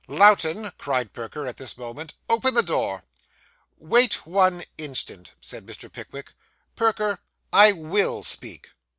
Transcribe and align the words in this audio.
'Lowten!' 0.07 0.71
cried 0.79 1.13
Perker, 1.13 1.45
at 1.45 1.57
this 1.57 1.77
moment. 1.77 2.15
'Open 2.27 2.55
the 2.55 2.63
door.' 2.63 3.03
'Wait 3.77 4.25
one 4.25 4.63
instant,' 4.79 5.33
said 5.39 5.63
Mr. 5.67 5.91
Pickwick. 5.91 6.33
'Perker, 6.75 7.19
I 7.53 7.71
_will 7.73 8.21
_speak. 8.23 8.69